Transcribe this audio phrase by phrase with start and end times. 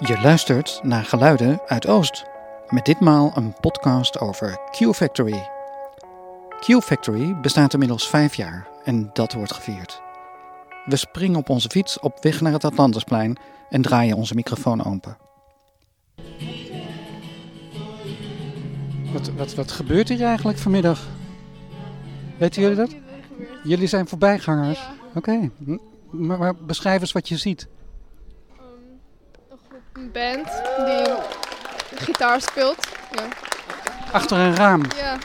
[0.00, 2.24] Je luistert naar Geluiden uit Oost.
[2.68, 5.48] Met ditmaal een podcast over Q Factory.
[6.60, 10.00] Q Factory bestaat inmiddels vijf jaar en dat wordt gevierd.
[10.84, 13.38] We springen op onze fiets op weg naar het Atlantisplein
[13.70, 15.16] en draaien onze microfoon open.
[19.12, 21.08] Wat, wat, wat gebeurt hier eigenlijk vanmiddag?
[22.38, 22.94] Weten jullie dat?
[23.64, 24.88] Jullie zijn voorbijgangers?
[25.14, 25.50] Oké,
[26.10, 27.68] maar beschrijf eens wat je ziet.
[30.00, 30.48] Een band
[30.86, 31.14] die
[31.98, 32.88] gitaar speelt.
[33.12, 33.22] Ja.
[34.12, 34.82] Achter een raam.
[34.96, 35.16] Ja,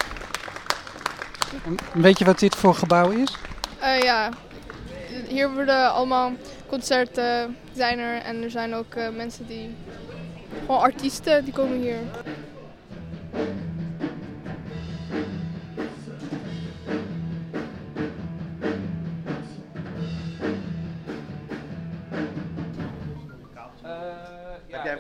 [1.66, 3.38] En Weet je wat dit voor gebouw is?
[3.80, 4.30] eh, ja.
[5.28, 6.32] Hier worden allemaal
[6.68, 9.76] concerten zijn er en er zijn ook eh, mensen die,
[10.60, 11.98] gewoon artiesten, die komen hier.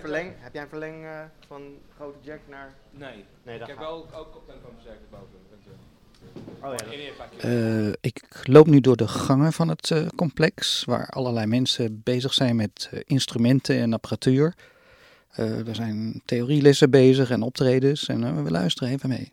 [0.06, 1.62] Verleng, heb jij een verleng eh, van
[1.96, 2.74] grote jack naar...
[2.92, 3.26] Nee.
[3.44, 3.88] Nee, ik dat heb gaat.
[3.88, 5.44] wel ook koptelefoon versterker boven.
[6.62, 7.48] Oh ja.
[7.50, 12.34] Eh, ik loop nu door de gangen van het eh, complex, waar allerlei mensen bezig
[12.34, 14.54] zijn met instrumenten en apparatuur.
[15.32, 19.32] Eh, er zijn theorielessen bezig en optredens en we luisteren even mee.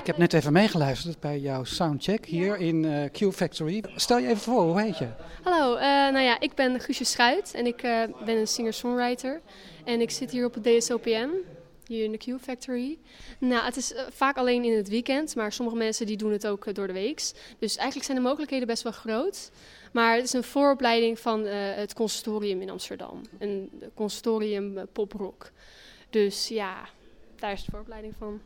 [0.00, 3.84] Ik heb net even meegeluisterd bij jouw soundcheck hier in eh, Q Factory.
[3.94, 5.08] Stel je even voor, hoe heet je?
[5.42, 9.40] Hallo, eh, nou ja, ik ben Guusje Schuit en ik eh, ben een singer-songwriter.
[9.84, 11.28] En ik zit hier op het DSOPM,
[11.86, 12.98] hier in de Q Factory.
[13.38, 16.74] Nou, het is vaak alleen in het weekend, maar sommige mensen die doen het ook
[16.74, 17.34] door de weeks.
[17.58, 19.50] Dus eigenlijk zijn de mogelijkheden best wel groot.
[19.92, 23.20] Maar het is een vooropleiding van het conservatorium in Amsterdam.
[23.38, 25.50] Een conservatorium eh, poprock.
[26.10, 26.88] Dus ja,
[27.36, 28.40] daar is de vooropleiding van.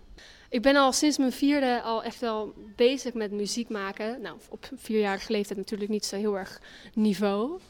[0.55, 4.21] Ik ben al sinds mijn vierde al echt wel bezig met muziek maken.
[4.21, 6.61] Nou, op vierjarige leeftijd natuurlijk niet zo heel erg
[6.93, 7.61] niveau.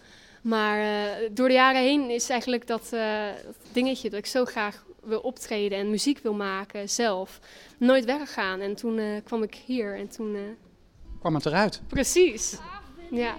[0.43, 4.45] Maar eh, door de jaren heen is eigenlijk dat, eh, dat dingetje dat ik zo
[4.45, 7.41] graag wil optreden en muziek wil maken zelf
[7.79, 8.61] nooit weggegaan.
[8.61, 10.57] En toen eh, kwam ik hier en toen...
[11.21, 11.83] Kwam het eruit?
[11.89, 12.59] precies.
[13.11, 13.35] Ja,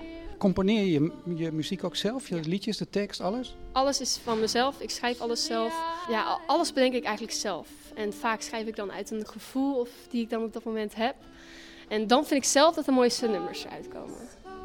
[0.46, 2.30] Componeer je je muziek ook zelf?
[2.30, 3.56] Je liedjes, de tekst, alles?
[3.72, 4.80] alles is van mezelf.
[4.80, 5.74] Ik schrijf alles zelf.
[6.10, 7.68] Ja, alles bedenk ik eigenlijk zelf.
[7.96, 10.96] En vaak schrijf ik dan uit een gevoel of die ik dan op dat moment
[10.96, 11.16] heb.
[11.88, 14.18] En dan vind ik zelf dat de mooiste nummers eruit komen.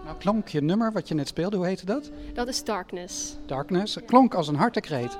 [0.04, 2.10] Nou klonk je nummer wat je net speelde, hoe heette dat?
[2.34, 3.36] Dat is Darkness.
[3.46, 3.96] Darkness.
[4.06, 5.18] Klonk als een hartekreet.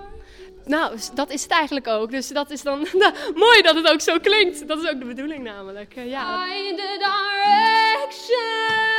[0.65, 2.10] Nou, dat is het eigenlijk ook.
[2.10, 4.69] Dus dat is dan nou, mooi dat het ook zo klinkt.
[4.69, 5.97] Dat is ook de bedoeling namelijk.
[5.97, 6.47] Eh, ja.
[6.47, 8.90] Find the direction.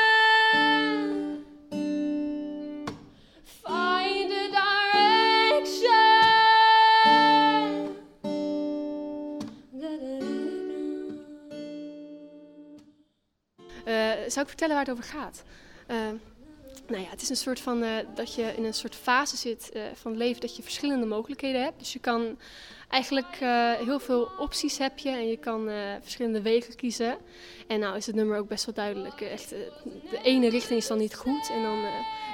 [14.27, 15.43] Zou ik vertellen waar het over gaat?
[15.87, 15.97] Eh,
[16.87, 19.71] nou ja, het is een soort van eh, dat je in een soort fase zit
[19.71, 21.79] eh, van het leven dat je verschillende mogelijkheden hebt.
[21.79, 22.37] Dus je kan
[22.89, 27.17] eigenlijk eh, heel veel opties heb je en je kan eh, verschillende wegen kiezen.
[27.67, 29.21] En nou is het nummer ook best wel duidelijk.
[29.21, 29.59] eh, Echt, eh,
[30.09, 31.89] de ene richting is dan niet goed en dan eh,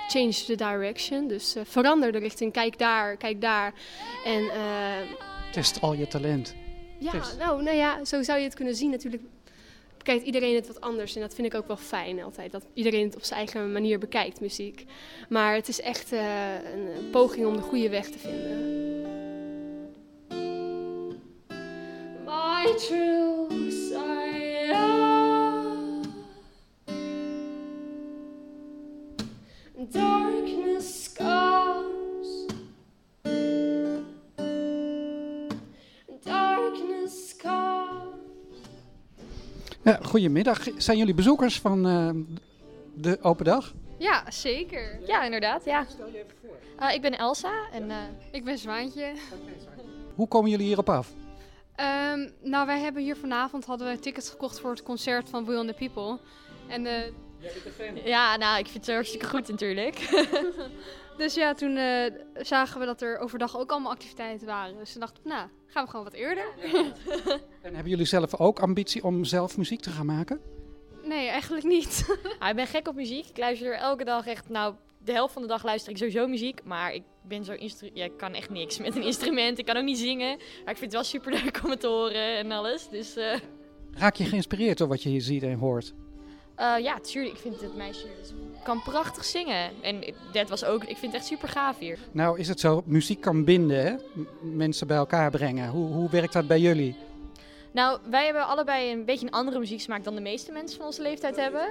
[0.08, 1.28] change the direction.
[1.28, 3.74] Dus eh, verander de richting, kijk daar, kijk daar.
[4.26, 6.56] En eh, Test al je talent.
[7.00, 7.38] ja, Test.
[7.38, 8.90] nou, nou ja, zo zou je het kunnen zien.
[8.90, 9.24] Natuurlijk
[10.08, 11.16] bekijkt iedereen het wat anders.
[11.16, 12.52] En dat vind ik ook wel fijn altijd.
[12.52, 14.86] Dat iedereen het op zijn eigen manier bekijkt, muziek.
[15.30, 18.76] Maar het is echt eh, een, poging om de goede weg te vinden.
[22.26, 23.28] My true
[39.88, 40.68] Ja, goedemiddag.
[40.78, 42.10] Zijn jullie bezoekers van eh,
[42.94, 43.74] de open dag?
[43.98, 45.00] Ja, zeker.
[45.06, 45.66] Ja, inderdaad.
[45.66, 45.86] Ja.
[46.80, 47.98] Eh, ik ben Elsa en eh,
[48.32, 49.14] ik ben Zwaantje.
[50.16, 51.14] Hoe komen jullie hierop af?
[51.76, 55.58] Ehm, nou, wij hebben hier vanavond hadden we tickets gekocht voor het concert van We
[55.58, 56.20] on the People.
[56.68, 56.84] En
[57.80, 60.10] eh, Ja, nou, ik vind het hartstikke goed natuurlijk.
[61.18, 64.78] dus ja, toen eh, zagen we dat er overdag ook allemaal activiteiten waren.
[64.78, 66.46] Dus toen dachten we, nou, gaan we gewoon wat eerder.
[67.62, 70.42] En hebben jullie zelf ook ambitie om zelf muziek te gaan maken?
[71.04, 72.06] Nee, eigenlijk niet.
[72.40, 73.26] Nou, ik ben gek op muziek.
[73.26, 76.64] Ik luister elke dag echt, nou, de helft van de dag luister ik sowieso muziek.
[76.64, 77.56] Maar ik ben zo.
[77.94, 79.58] Ja, ik kan echt niks met een instrument.
[79.58, 80.38] Ik kan ook niet zingen.
[80.38, 82.90] Maar ik vind het wel super leuk om het te horen en alles.
[82.90, 83.40] Dus eh,
[83.92, 85.94] Raak je geïnspireerd door wat je hier ziet en hoort?
[86.58, 87.34] Eh, ja, tuurlijk.
[87.36, 88.06] Ik vind het meisje
[88.64, 89.72] kan prachtig zingen.
[89.82, 92.00] En dat was ook, ik vind het echt super gaaf hier.
[92.12, 93.94] Nou is het zo, muziek kan binden, hè?
[94.14, 94.28] M-
[94.58, 95.70] mensen bij elkaar brengen.
[95.70, 96.96] Hoe, hoe werkt dat bij jullie?
[97.72, 101.02] Nou, wij hebben allebei een beetje een andere muzieksmaak dan de meeste mensen van onze
[101.02, 101.68] leeftijd hebben.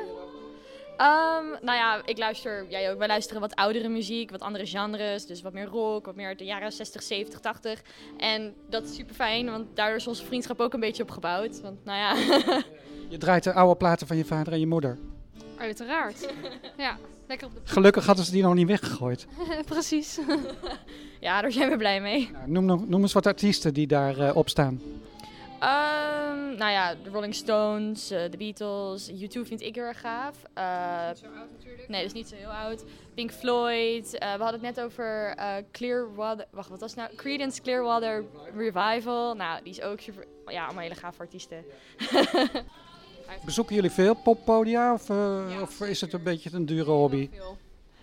[0.97, 5.27] Ehm, nou ja, ik luister, jij ook, wij luisteren wat oudere muziek, wat andere genres.
[5.27, 7.83] Dus wat meer rock, wat meer uit de jaren 60, 70, 80.
[8.17, 11.61] En dat is super fijn, want daardoor is onze vriendschap ook een beetje opgebouwd.
[11.61, 12.15] Want nou ja,
[13.09, 14.99] Je draait de oude platen van je vader en je moeder.
[15.59, 16.29] Uiteraard.
[16.77, 19.27] ja, lekker op de Gelukkig hadden ze die nog niet weggegooid.
[19.67, 20.19] Precies.
[21.21, 22.31] ja, daar zijn we blij mee.
[22.33, 24.81] Nou, noem, nog- noem eens wat artiesten die daar eh, op staan.
[25.61, 26.16] Ehm,
[26.57, 30.37] nou ja, de Rolling Stones, eh, de Beatles, U2 vind ik heel erg gaaf.
[30.55, 31.09] Eh,
[31.89, 32.85] Nee, dat is niet zo heel oud.
[33.15, 34.19] Pink Floyd.
[34.19, 36.47] eh, we hadden het net over eh, Clearwater.
[36.51, 37.15] Wacht, wat was het nou?
[37.17, 38.25] Creedence Clearwater
[38.57, 39.35] Revival.
[39.35, 40.25] Nou, die is ook super.
[40.47, 41.65] Ja, allemaal hele gave artiesten.
[43.45, 45.11] Bezoeken jullie veel poppodia of,
[45.63, 47.29] of is het een beetje een dure hobby?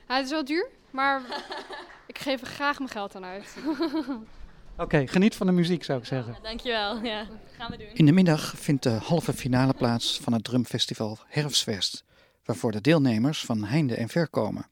[0.07, 1.21] Ja, het is wel duur, maar
[2.07, 3.55] ik geef er graag mijn geld aan uit.
[4.77, 6.35] Oké, geniet van de muziek zou ik zeggen.
[6.41, 7.03] Dankjewel.
[7.03, 7.25] Ja,
[7.57, 7.87] gaan we doen.
[7.93, 12.03] In de middag vindt de halve finale plaats van het drumfestival Herfstfest,
[12.45, 14.65] waarvoor de deelnemers van heinde en ver komen.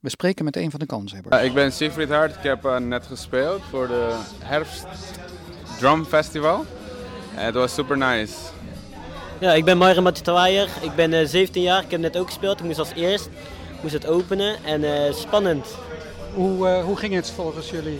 [0.00, 1.36] We spreken met een van de kanshebbers.
[1.36, 2.36] Ja, ik ben Siegfried Hart.
[2.36, 4.86] Ik heb eh, net gespeeld voor de Herfst
[5.78, 6.64] Drum Festival.
[7.36, 8.34] En het was super nice.
[9.40, 10.68] Ja, ik ben Myra Matutawaaier.
[10.82, 11.84] Ik ben eh, 17 jaar.
[11.84, 12.58] Ik heb net ook gespeeld.
[12.58, 13.28] Ik moest als eerst
[13.82, 15.66] moest het openen en eh, spannend.
[16.34, 17.98] Hoe, eh, hoe ging het volgens jullie?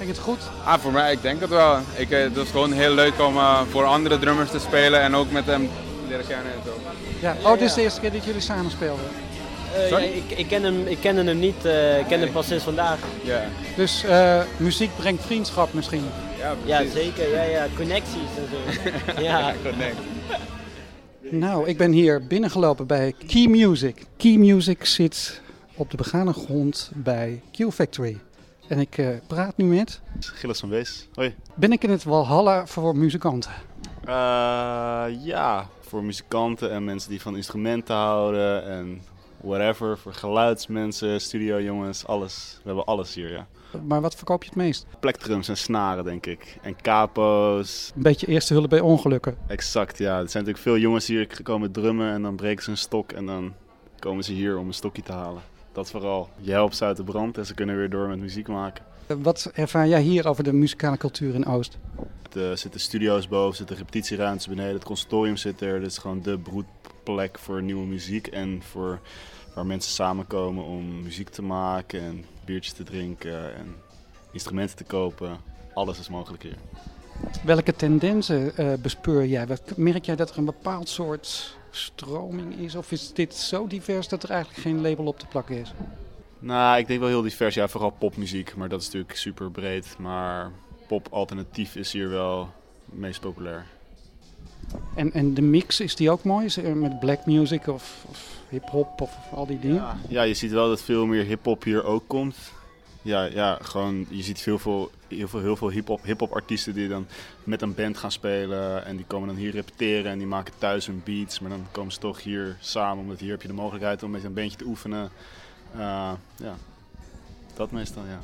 [0.00, 0.38] Ging het goed?
[0.64, 1.78] Ah, voor mij, ik denk het wel.
[1.96, 5.14] Ik, eh, het was gewoon heel leuk om eh, voor andere drummers te spelen en
[5.14, 5.68] ook met hem
[6.08, 6.70] leren kennen en zo.
[7.20, 7.36] Ja.
[7.42, 9.04] Oh, dit is de eerste keer dat jullie samen speelden.
[9.74, 10.04] Eh, ja, Sorry?
[10.04, 11.64] ik, ik, ken hem, ik kende hem niet.
[11.64, 12.98] eh, ik ken hem pas sinds vandaag.
[13.22, 13.42] Ja,
[13.76, 16.04] Dus eh, muziek brengt vriendschap misschien.
[16.38, 17.30] ja, Ja, zeker.
[17.34, 17.66] Ja, ja.
[17.76, 18.48] Connecties en
[19.16, 19.22] zo.
[19.22, 19.54] ja.
[19.64, 19.96] connect.
[21.30, 23.96] Nou, ik ben hier binnengelopen bij Key Music.
[24.16, 25.40] Key Music zit
[25.74, 28.18] op de begane grond bij Q Factory.
[28.70, 30.00] En ik eh, praat nu met...
[30.20, 31.08] Gilles van Wees.
[31.14, 31.34] Hoi.
[31.54, 33.50] Ben ik in het Walhalla voor muzikanten?
[34.04, 39.02] Eh, ja, voor muzikanten en mensen die van instrumenten houden en
[39.40, 39.98] whatever.
[39.98, 42.54] Voor geluidsmensen, studiojongens, alles.
[42.62, 43.46] We hebben alles hier, ja.
[43.86, 44.86] Maar wat verkoop je het meest?
[45.00, 46.58] Plektrums en snaren, denk ik.
[46.62, 47.92] En capo's.
[47.96, 49.36] Een beetje eerste hulp bij ongelukken.
[49.46, 50.10] Exact, ja.
[50.18, 53.26] Er zijn natuurlijk veel jongens hier gekomen drummen en dan breken ze een stok en
[53.26, 53.54] dan
[53.98, 55.42] komen ze hier om een stokje te halen.
[55.72, 56.28] Dat vooral.
[56.40, 58.84] Je helpt ze uit de brand en ze kunnen weer door met muziek maken.
[59.06, 61.78] Eh, Wat ervaar jij hier over de muzikale cultuur in Oost?
[62.32, 65.80] Er zitten studio's boven, zitten repetitieruimtes beneden, het consortium zit er.
[65.80, 69.00] Dit is gewoon de broedplek voor nieuwe muziek en voor
[69.54, 73.74] waar mensen samenkomen om muziek te maken en biertjes te drinken en
[74.32, 75.36] instrumenten te kopen.
[75.74, 76.56] Alles is mogelijk hier.
[77.44, 79.46] Welke tendensen eh, bespeur jij?
[79.76, 82.74] Merk jij dat er een bepaald soort stroming is?
[82.74, 85.72] Of is dit zo divers dat er eigenlijk geen label op te plakken is?
[86.38, 87.54] Nou, ik denk wel heel divers.
[87.54, 89.96] Ja, vooral popmuziek, maar dat is natuurlijk super breed.
[89.98, 90.50] Maar
[90.86, 92.48] pop alternatief is hier wel
[92.84, 93.66] het meest populair.
[94.94, 96.44] En, en de mix, is die ook mooi?
[96.44, 99.76] Is er met black music of, of hip-hop of al die dingen?
[99.76, 102.36] Ja, ja, je ziet wel dat veel meer hip-hop hier ook komt.
[103.02, 106.88] Ja, ja, gewoon, je ziet veel, veel, heel veel, heel veel hip-hop hip-hop artiesten die
[106.88, 107.06] dan
[107.44, 108.84] met een band gaan spelen.
[108.84, 111.40] En die komen dan hier repeteren en die maken thuis hun beats.
[111.40, 114.24] Maar dan komen ze toch hier samen, omdat hier heb je de mogelijkheid om met
[114.24, 115.10] een bandje te oefenen.
[115.72, 116.56] Eh, ja,
[117.54, 118.20] dat meestal, ja.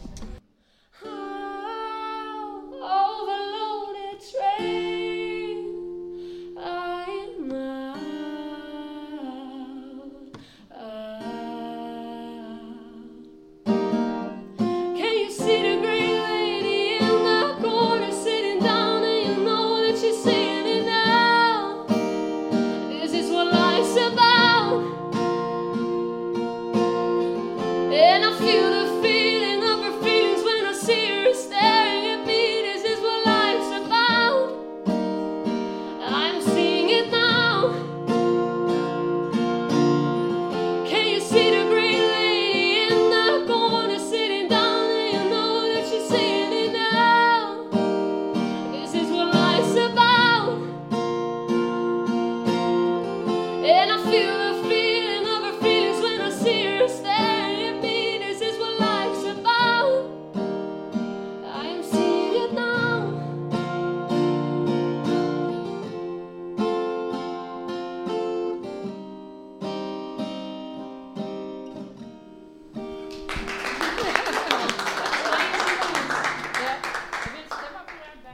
[2.81, 4.96] Overloaded train.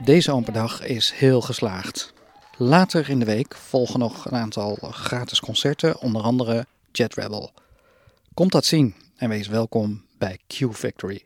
[0.03, 2.13] Deze open dag is heel geslaagd.
[2.57, 7.51] Later in de week volgen nog een aantal gratis concerten, onder andere Jet Rebel.
[8.33, 11.25] Komt dat zien en wees welkom bij Q Factory.